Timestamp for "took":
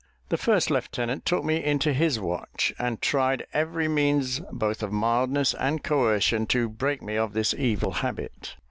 1.25-1.43